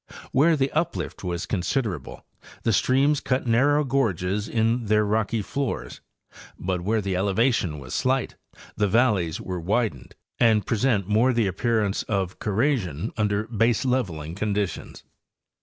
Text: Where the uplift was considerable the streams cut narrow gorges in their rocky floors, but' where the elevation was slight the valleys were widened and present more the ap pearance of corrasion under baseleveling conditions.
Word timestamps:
Where 0.31 0.55
the 0.57 0.71
uplift 0.71 1.23
was 1.23 1.45
considerable 1.45 2.25
the 2.63 2.73
streams 2.73 3.19
cut 3.19 3.45
narrow 3.45 3.83
gorges 3.83 4.49
in 4.49 4.87
their 4.87 5.05
rocky 5.05 5.43
floors, 5.43 6.01
but' 6.57 6.81
where 6.81 7.01
the 7.01 7.15
elevation 7.15 7.77
was 7.77 7.93
slight 7.93 8.35
the 8.75 8.87
valleys 8.87 9.39
were 9.39 9.59
widened 9.59 10.15
and 10.39 10.65
present 10.65 11.07
more 11.07 11.33
the 11.33 11.47
ap 11.47 11.57
pearance 11.57 12.01
of 12.07 12.39
corrasion 12.39 13.11
under 13.15 13.45
baseleveling 13.45 14.35
conditions. 14.35 15.03